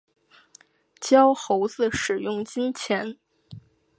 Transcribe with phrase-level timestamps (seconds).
[0.99, 3.19] 教猴子使用金钱